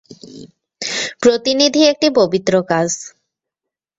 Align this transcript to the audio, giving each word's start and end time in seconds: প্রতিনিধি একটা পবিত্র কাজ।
প্রতিনিধি 1.21 1.81
একটা 1.83 2.07
পবিত্র 2.19 2.53
কাজ। 2.63 2.89